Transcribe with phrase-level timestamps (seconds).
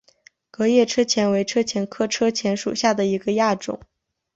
[0.49, 3.79] 革叶车前为车前科车前属下的一个亚种。